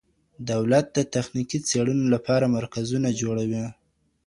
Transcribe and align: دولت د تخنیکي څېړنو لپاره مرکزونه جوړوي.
دولت 0.51 0.85
د 0.93 0.99
تخنیکي 1.13 1.59
څېړنو 1.67 2.05
لپاره 2.13 2.45
مرکزونه 2.57 3.09
جوړوي. 3.21 3.63